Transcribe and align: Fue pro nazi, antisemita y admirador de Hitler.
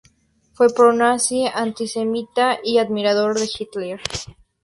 Fue 0.53 0.73
pro 0.73 0.93
nazi, 0.93 1.45
antisemita 1.45 2.57
y 2.63 2.79
admirador 2.79 3.37
de 3.39 3.45
Hitler. 3.45 4.01